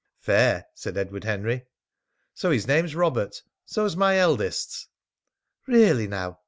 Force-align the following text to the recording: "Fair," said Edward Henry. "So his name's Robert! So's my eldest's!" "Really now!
"Fair," 0.19 0.65
said 0.73 0.97
Edward 0.97 1.23
Henry. 1.25 1.67
"So 2.33 2.49
his 2.49 2.65
name's 2.67 2.95
Robert! 2.95 3.43
So's 3.67 3.95
my 3.95 4.17
eldest's!" 4.17 4.87
"Really 5.67 6.07
now! 6.07 6.39